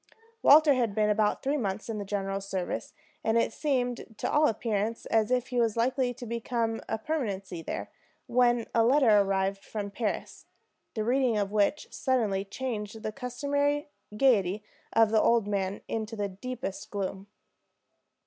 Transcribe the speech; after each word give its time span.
Walter 0.41 0.73
had 0.73 0.95
been 0.95 1.11
about 1.11 1.43
three 1.43 1.57
months 1.57 1.87
in 1.87 1.99
the 1.99 2.03
general's 2.05 2.47
service, 2.49 2.91
and 3.23 3.37
it 3.37 3.53
seemed 3.53 4.15
to 4.17 4.27
all 4.31 4.47
appearance 4.47 5.05
as 5.05 5.29
if 5.29 5.49
he 5.49 5.59
was 5.61 5.77
likely 5.77 6.11
to 6.11 6.25
become 6.25 6.81
a 6.89 6.97
permanency 6.97 7.61
there, 7.61 7.91
when 8.25 8.65
a 8.73 8.83
letter 8.83 9.19
arrived 9.19 9.63
from 9.63 9.91
Paris, 9.91 10.47
the 10.95 11.03
reading 11.03 11.37
of 11.37 11.51
which 11.51 11.93
suddenly 11.93 12.43
changed 12.43 13.03
the 13.03 13.11
customary 13.11 13.89
gayety 14.17 14.63
of 14.91 15.11
the 15.11 15.21
old 15.21 15.45
man 15.47 15.81
into 15.87 16.15
the 16.15 16.27
deepest 16.27 16.89
gloom. 16.89 17.27